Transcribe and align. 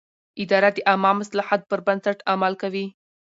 اداره 0.43 0.69
د 0.75 0.77
عامه 0.89 1.11
مصلحت 1.21 1.61
پر 1.69 1.79
بنسټ 1.87 2.17
عمل 2.31 2.53
کوي. 2.61 2.85